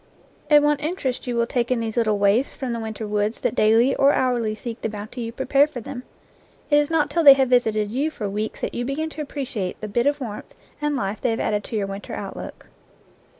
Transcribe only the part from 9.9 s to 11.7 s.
of warmth and life they have added